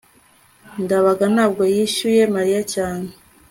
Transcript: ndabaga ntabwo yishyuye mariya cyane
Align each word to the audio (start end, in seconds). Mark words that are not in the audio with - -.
ndabaga 0.83 1.25
ntabwo 1.33 1.63
yishyuye 1.73 2.21
mariya 2.35 2.61
cyane 2.73 3.07